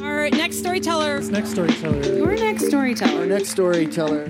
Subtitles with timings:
[0.00, 1.20] Our next storyteller.
[1.22, 2.16] Next storyteller.
[2.16, 3.20] Your next storyteller.
[3.20, 4.26] Our next storyteller.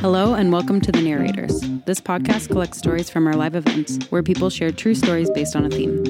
[0.00, 1.60] Hello and welcome to The Narrators.
[1.86, 5.64] This podcast collects stories from our live events where people share true stories based on
[5.64, 6.02] a theme.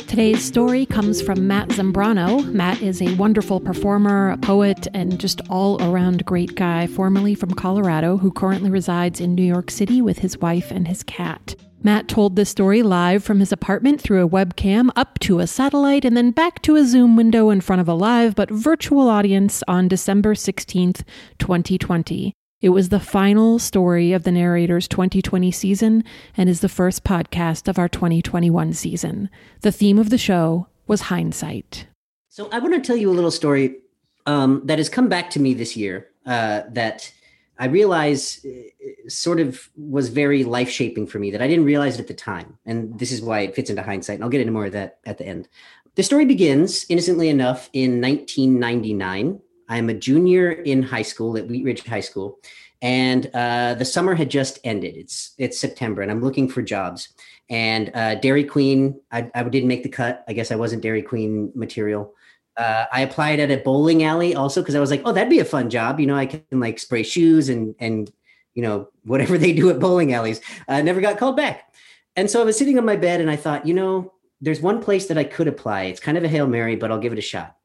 [0.00, 2.52] Today's story comes from Matt Zambrano.
[2.52, 7.50] Matt is a wonderful performer, a poet, and just all around great guy, formerly from
[7.50, 11.56] Colorado, who currently resides in New York City with his wife and his cat.
[11.84, 16.06] Matt told this story live from his apartment through a webcam up to a satellite
[16.06, 19.62] and then back to a Zoom window in front of a live but virtual audience
[19.68, 21.02] on December 16th,
[21.38, 22.32] 2020.
[22.62, 26.04] It was the final story of the narrator's 2020 season
[26.38, 29.28] and is the first podcast of our 2021 season.
[29.60, 31.86] The theme of the show was hindsight.
[32.30, 33.76] So I want to tell you a little story
[34.24, 37.12] um, that has come back to me this year uh, that
[37.58, 41.94] I realize uh, sort of was very life shaping for me that I didn't realize
[41.94, 42.58] it at the time.
[42.66, 44.16] And this is why it fits into hindsight.
[44.16, 45.48] And I'll get into more of that at the end.
[45.94, 49.40] The story begins, innocently enough, in 1999.
[49.68, 52.40] I'm a junior in high school at Wheat Ridge High School.
[52.82, 54.96] And uh, the summer had just ended.
[54.96, 57.08] It's it's September, and I'm looking for jobs.
[57.48, 60.22] And uh, Dairy Queen, I, I didn't make the cut.
[60.28, 62.12] I guess I wasn't Dairy Queen material.
[62.56, 65.40] Uh, I applied at a bowling alley also because I was like, oh, that'd be
[65.40, 65.98] a fun job.
[65.98, 68.12] You know, I can like spray shoes and and
[68.54, 70.40] you know whatever they do at bowling alleys.
[70.68, 71.74] I never got called back,
[72.16, 74.82] and so I was sitting on my bed and I thought, you know, there's one
[74.82, 75.84] place that I could apply.
[75.84, 77.56] It's kind of a hail mary, but I'll give it a shot.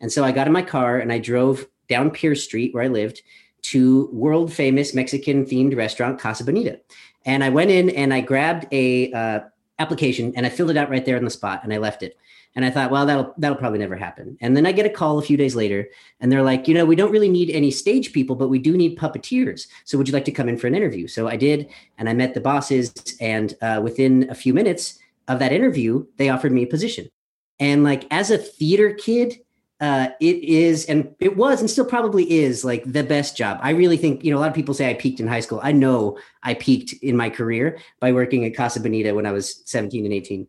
[0.00, 2.88] And so I got in my car and I drove down Pierce Street where I
[2.88, 3.22] lived
[3.62, 6.80] to world famous Mexican themed restaurant Casa Bonita.
[7.24, 9.40] And I went in and I grabbed a uh,
[9.78, 12.16] application and I filled it out right there on the spot and I left it.
[12.54, 14.36] And I thought, well, that'll that'll probably never happen.
[14.40, 15.86] And then I get a call a few days later,
[16.18, 18.76] and they're like, you know, we don't really need any stage people, but we do
[18.76, 19.68] need puppeteers.
[19.84, 21.06] So would you like to come in for an interview?
[21.06, 22.92] So I did, and I met the bosses.
[23.20, 24.98] And uh, within a few minutes
[25.28, 27.08] of that interview, they offered me a position.
[27.60, 29.38] And like as a theater kid,
[29.80, 33.58] uh, it is, and it was, and still probably is, like the best job.
[33.62, 35.60] I really think, you know, a lot of people say I peaked in high school.
[35.62, 39.62] I know I peaked in my career by working at Casa Bonita when I was
[39.66, 40.48] 17 and 18.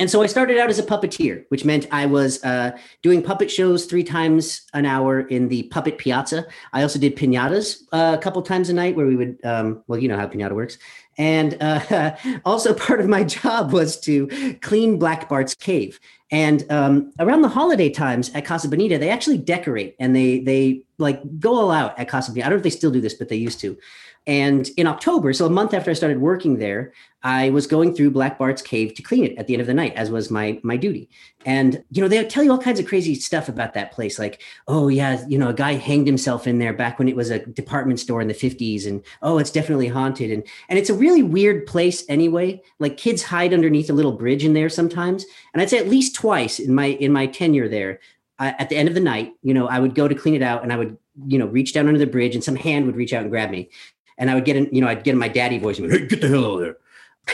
[0.00, 3.48] And so I started out as a puppeteer, which meant I was uh, doing puppet
[3.50, 6.46] shows three times an hour in the puppet piazza.
[6.72, 10.00] I also did pinatas uh, a couple times a night where we would, um, well,
[10.00, 10.78] you know how pinata works.
[11.16, 16.00] And uh, also part of my job was to clean Black Bart's cave.
[16.30, 20.82] And um, around the holiday times at Casa Bonita, they actually decorate and they they
[20.98, 22.46] like go all out at Casa Bonita.
[22.46, 23.78] I don't know if they still do this, but they used to.
[24.26, 28.10] And in October, so a month after I started working there, I was going through
[28.10, 30.60] Black Bart's cave to clean it at the end of the night, as was my
[30.62, 31.10] my duty.
[31.44, 34.42] And you know, they tell you all kinds of crazy stuff about that place, like,
[34.66, 37.44] oh yeah, you know, a guy hanged himself in there back when it was a
[37.46, 40.30] department store in the 50s, and oh, it's definitely haunted.
[40.30, 42.62] And and it's a really weird place anyway.
[42.78, 45.26] Like kids hide underneath a little bridge in there sometimes.
[45.52, 48.00] And I'd say at least twice in my in my tenure there,
[48.38, 50.62] at the end of the night, you know, I would go to clean it out
[50.62, 53.12] and I would, you know, reach down under the bridge and some hand would reach
[53.12, 53.70] out and grab me
[54.18, 55.98] and I would get in, you know, I'd get in my daddy voice and be,
[55.98, 56.76] hey, get the hell out of there.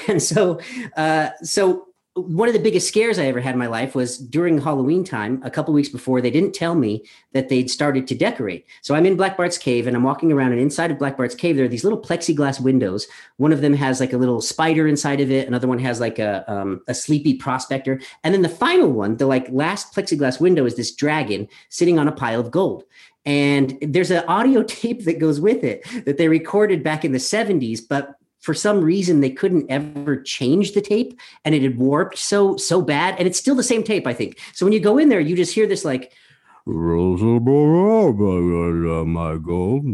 [0.06, 0.60] And so,
[0.96, 4.58] uh, so one of the biggest scares I ever had in my life was during
[4.58, 8.66] Halloween time, a couple weeks before, they didn't tell me that they'd started to decorate.
[8.82, 11.36] So I'm in Black Bart's cave and I'm walking around, and inside of Black Bart's
[11.36, 13.06] cave, there are these little plexiglass windows.
[13.36, 16.18] One of them has like a little spider inside of it, another one has like
[16.18, 18.00] a, um, a sleepy prospector.
[18.24, 22.08] And then the final one, the like last plexiglass window, is this dragon sitting on
[22.08, 22.84] a pile of gold.
[23.24, 27.18] And there's an audio tape that goes with it that they recorded back in the
[27.18, 32.16] 70s, but for some reason they couldn't ever change the tape and it had warped
[32.16, 34.40] so so bad and it's still the same tape i think.
[34.54, 36.14] So when you go in there you just hear this like
[39.04, 39.84] my gold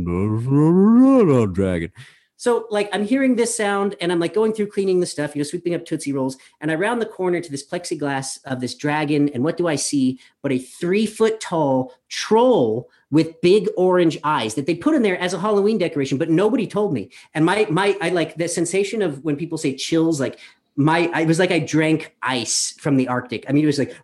[1.55, 1.91] dragon
[2.37, 5.41] so like I'm hearing this sound and I'm like going through cleaning the stuff, you
[5.41, 8.75] know, sweeping up Tootsie Rolls, and I round the corner to this plexiglass of this
[8.75, 14.19] dragon, and what do I see but a three foot tall troll with big orange
[14.25, 17.11] eyes that they put in there as a Halloween decoration, but nobody told me.
[17.35, 20.39] And my my I like the sensation of when people say chills, like
[20.77, 23.47] my I was like I drank ice from the Arctic.
[23.49, 23.97] I mean, it was like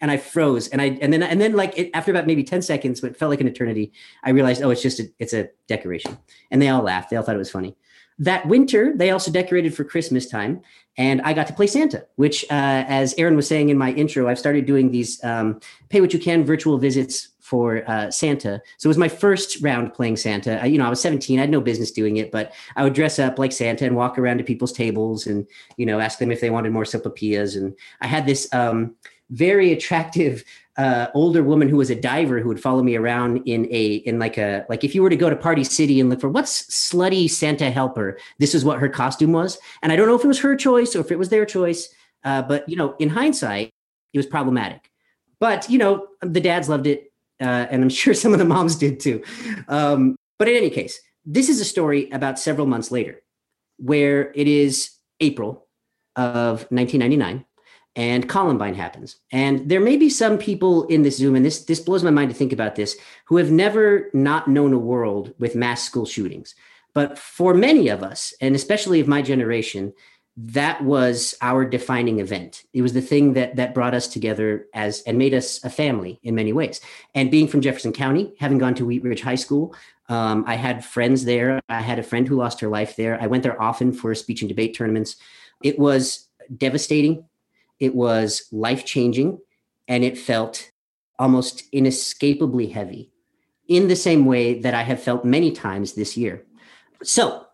[0.00, 0.68] and I froze.
[0.68, 3.30] And I and then and then like it, after about maybe ten seconds, but felt
[3.30, 3.92] like an eternity.
[4.22, 6.18] I realized, oh, it's just a it's a decoration,
[6.50, 7.10] and they all laughed.
[7.10, 7.76] They all thought it was funny.
[8.18, 10.62] That winter, they also decorated for Christmas time,
[10.96, 12.06] and I got to play Santa.
[12.16, 16.00] Which, uh, as Erin was saying in my intro, I've started doing these um, pay
[16.00, 18.58] what you can virtual visits for uh, Santa.
[18.78, 20.62] So it was my first round playing Santa.
[20.62, 21.38] I, you know, I was 17.
[21.38, 24.18] I had no business doing it, but I would dress up like Santa and walk
[24.18, 27.54] around to people's tables and, you know, ask them if they wanted more sopapillas.
[27.54, 28.94] And I had this um,
[29.34, 30.44] very attractive
[30.76, 34.18] uh, older woman who was a diver who would follow me around in a in
[34.18, 36.62] like a like if you were to go to Party City and look for what's
[36.64, 39.58] slutty Santa helper, this is what her costume was.
[39.82, 41.88] And I don't know if it was her choice or if it was their choice,
[42.24, 43.70] uh, but you know, in hindsight,
[44.12, 44.90] it was problematic
[45.44, 48.76] but you know, the dads loved it, uh, and I'm sure some of the moms
[48.76, 49.22] did too.
[49.68, 53.20] Um, but in any case, this is a story about several months later,
[53.76, 54.90] where it is
[55.20, 55.66] April
[56.16, 57.44] of 1999
[57.96, 59.16] and Columbine happens.
[59.30, 62.30] And there may be some people in this Zoom, and this this blows my mind
[62.30, 62.96] to think about this,
[63.26, 66.54] who have never not known a world with mass school shootings.
[66.92, 69.92] But for many of us, and especially of my generation,
[70.36, 72.64] that was our defining event.
[72.72, 76.18] It was the thing that that brought us together as and made us a family
[76.24, 76.80] in many ways.
[77.14, 79.74] And being from Jefferson County, having gone to Wheat Ridge High School,
[80.08, 81.60] um, I had friends there.
[81.68, 83.20] I had a friend who lost her life there.
[83.20, 85.16] I went there often for speech and debate tournaments.
[85.62, 87.24] It was devastating
[87.84, 89.38] it was life changing
[89.88, 90.70] and it felt
[91.18, 93.10] almost inescapably heavy
[93.68, 96.44] in the same way that I have felt many times this year.
[97.02, 97.46] So,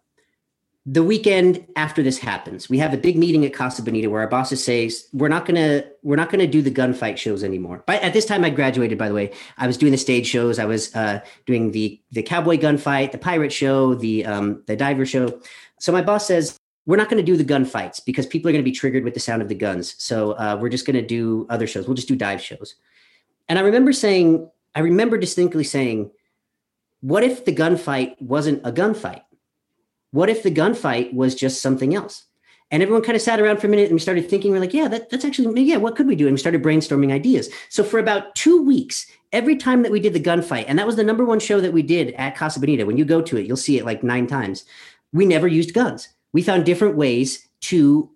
[0.87, 4.29] the weekend after this happens, we have a big meeting at Casa Bonita where our
[4.29, 7.85] bosses say we're not gonna we're not gonna do the gunfight shows anymore.
[7.87, 8.97] But at this time, I graduated.
[8.97, 10.59] By the way, I was doing the stage shows.
[10.59, 15.05] I was uh, doing the the cowboy gunfight, the pirate show, the um, the diver
[15.05, 15.41] show.
[15.79, 18.65] So my boss says we're not going to do the gunfights because people are going
[18.65, 19.95] to be triggered with the sound of the guns.
[20.03, 21.87] So uh, we're just going to do other shows.
[21.87, 22.75] We'll just do dive shows.
[23.49, 26.11] And I remember saying, I remember distinctly saying,
[27.01, 29.23] what if the gunfight wasn't a gunfight?
[30.13, 32.25] What if the gunfight was just something else?
[32.73, 34.75] And everyone kind of sat around for a minute and we started thinking, we're like,
[34.75, 36.27] yeah, that, that's actually, yeah, what could we do?
[36.27, 37.51] And we started brainstorming ideas.
[37.69, 40.95] So for about two weeks, every time that we did the gunfight, and that was
[40.95, 43.47] the number one show that we did at Casa Bonita, when you go to it,
[43.47, 44.65] you'll see it like nine times,
[45.13, 48.11] we never used guns we found different ways to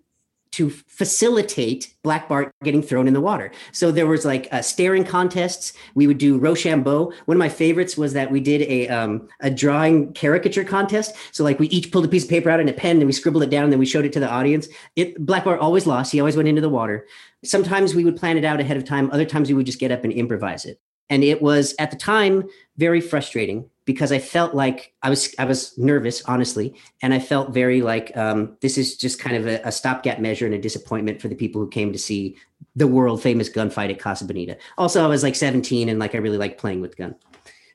[0.55, 3.51] to facilitate Black Bart getting thrown in the water.
[3.73, 5.73] So there was like uh, staring contests.
[5.95, 7.11] We would do Rochambeau.
[7.25, 11.13] One of my favorites was that we did a um, a drawing caricature contest.
[11.33, 13.11] So like we each pulled a piece of paper out and a pen and we
[13.11, 14.69] scribbled it down and then we showed it to the audience.
[14.95, 16.13] It Black Bart always lost.
[16.13, 17.05] He always went into the water.
[17.43, 19.11] Sometimes we would plan it out ahead of time.
[19.11, 20.79] Other times we would just get up and improvise it.
[21.09, 22.45] And it was at the time
[22.77, 27.53] very frustrating because I felt like I was I was nervous, honestly, and I felt
[27.53, 31.21] very like um, this is just kind of a, a, stopgap measure and a disappointment
[31.21, 32.35] for the people who came to see
[32.75, 34.57] the world famous gunfight at Casa Bonita.
[34.77, 37.15] Also, I was like 17 and like I really like playing with gun.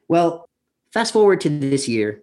[0.09, 0.49] Well,
[0.93, 2.23] fast forward to this year,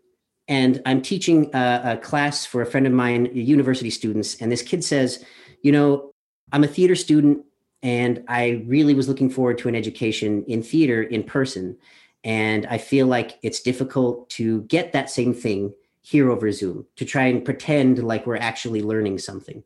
[0.50, 4.62] and I'm teaching a, a class for a friend of mine, university students, and this
[4.62, 5.24] kid says,
[5.63, 6.12] you know,
[6.51, 7.45] I'm a theater student
[7.83, 11.78] and I really was looking forward to an education in theater in person
[12.27, 17.06] and I feel like it's difficult to get that same thing here over Zoom to
[17.06, 19.63] try and pretend like we're actually learning something.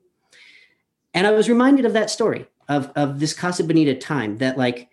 [1.16, 4.92] And I was reminded of that story of, of this Casa Bonita time that, like,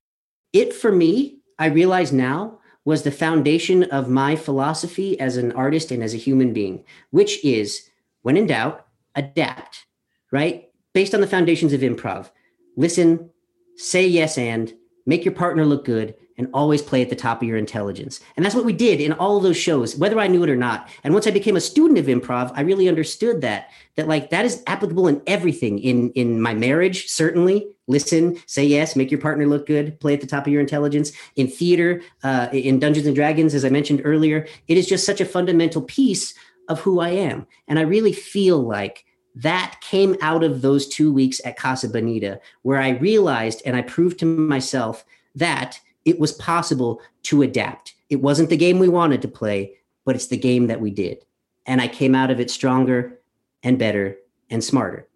[0.55, 5.91] it for me, I realize now was the foundation of my philosophy as an artist
[5.91, 7.91] and as a human being, which is
[8.23, 9.85] when in doubt, adapt,
[10.32, 10.71] right?
[10.94, 12.31] Based on the foundations of improv.
[12.79, 13.29] Listen,
[13.76, 14.73] say yes and,
[15.05, 18.20] make your partner look good, and always play at the top of your intelligence.
[18.37, 20.56] And that's what we did in all of those shows, whether I knew it or
[20.56, 20.88] not.
[21.05, 24.46] And once I became a student of improv, I really understood that that like that
[24.46, 27.69] is applicable in everything in in my marriage, certainly.
[27.88, 31.11] Listen, say yes, make your partner look good, play at the top of your intelligence.
[31.37, 35.20] In theater, uh, in Dungeons and Dragons, as I mentioned earlier, it is just such
[35.20, 36.35] a fundamental piece
[36.69, 37.46] of who I am.
[37.67, 39.05] And I really feel like
[39.35, 43.82] that came out of those two weeks at Casa Bonita, where I realized and I
[43.82, 45.05] proved to myself
[45.35, 47.95] that it was possible to adapt.
[48.09, 49.75] It wasn't the game we wanted to play,
[50.05, 51.25] but it's the game that we did.
[51.67, 53.21] And I came out of it stronger
[53.62, 54.17] and better
[54.50, 55.07] and smarter.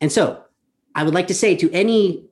[0.00, 0.42] And so
[0.94, 2.26] I would like to say to any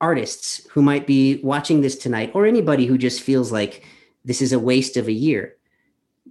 [0.00, 3.84] artists who might be watching this tonight, or anybody who just feels like
[4.24, 5.56] this is a waste of a year,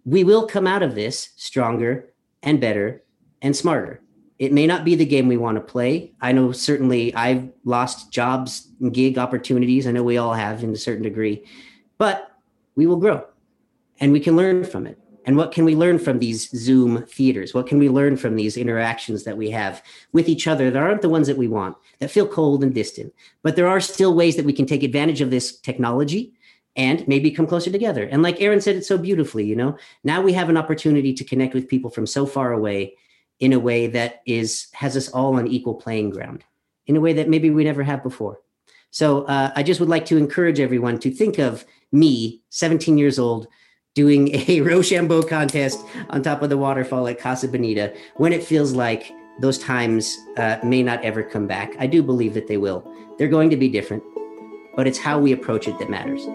[0.05, 3.03] we will come out of this stronger and better
[3.41, 4.01] and smarter.
[4.39, 6.13] It may not be the game we want to play.
[6.21, 9.85] I know certainly I've lost jobs and gig opportunities.
[9.85, 11.45] I know we all have in a certain degree,
[11.97, 12.31] but
[12.75, 13.25] we will grow
[13.99, 14.97] and we can learn from it.
[15.25, 17.53] And what can we learn from these Zoom theaters?
[17.53, 21.01] What can we learn from these interactions that we have with each other that aren't
[21.01, 23.13] the ones that we want, that feel cold and distant?
[23.43, 26.33] But there are still ways that we can take advantage of this technology
[26.77, 28.05] and maybe come closer together.
[28.05, 31.25] And like Erin said it so beautifully, you know, now we have an opportunity to
[31.25, 32.95] connect with people from so far away
[33.39, 36.43] in a way that is has us all on equal playing ground
[36.87, 38.39] in a way that maybe we never have before.
[38.91, 43.19] So uh, i just would like to encourage everyone to think of me 17 years
[43.19, 43.47] old
[43.95, 45.79] doing a rochambeau contest
[46.09, 50.57] on top of the waterfall at casa bonita when it feels like those times uh,
[50.63, 51.73] may not ever come back.
[51.79, 52.83] I do believe that they will.
[53.17, 54.03] They're going to be different
[54.79, 56.25] but it's how we approach it that matters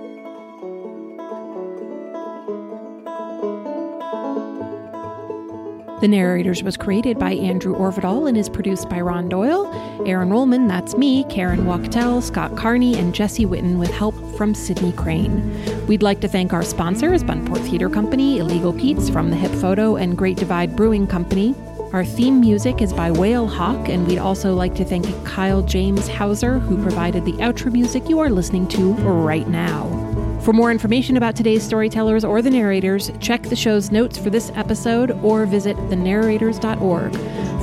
[6.05, 9.73] The Narrators was created by Andrew Orvedahl and is produced by Ron Doyle,
[10.07, 14.93] Erin Rollman, that's me, Karen Wachtel, Scott Carney, and Jesse Witten with help from Sydney
[14.93, 15.87] Crane.
[15.87, 19.97] We'd like to thank our sponsors, Buntport Theater Company, Illegal Pete's from the Hip Photo,
[19.97, 21.55] and Great Divide Brewing Company.
[21.95, 26.07] Our theme music is by Whale Hawk, and we'd also like to thank Kyle James
[26.07, 30.04] Hauser, who provided the outro music you are listening to right now.
[30.45, 34.53] For more information about today's storytellers or the narrators, check the show's notes for this
[34.55, 37.15] episode or visit thenarrators.org.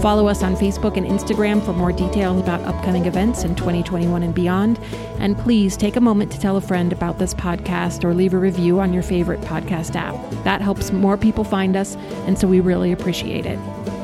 [0.02, 4.34] Follow us on Facebook and Instagram for more details about upcoming events in 2021 and
[4.34, 4.80] beyond.
[5.20, 8.40] And please take a moment to tell a friend about this podcast or leave a
[8.40, 10.16] review on your favorite podcast app.
[10.44, 11.96] That helps more people find us,
[12.26, 13.60] and so we really appreciate it.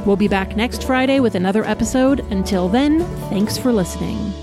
[0.06, 2.20] We'll be back next Friday with another episode.
[2.32, 3.00] Until then,
[3.32, 4.34] thanks for listening.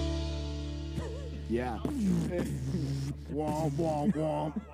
[4.12, 4.73] Womp, womp.